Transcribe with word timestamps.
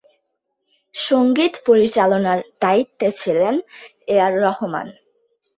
সঙ্গীত 0.95 1.53
পরিচালনার 1.67 2.39
দায়িত্বে 2.61 3.07
ছিলেন 3.11 3.53
এ 4.07 4.15
আর 4.19 4.33
রহমান। 4.41 4.87